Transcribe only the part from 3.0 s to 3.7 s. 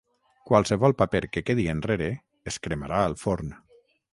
al forn.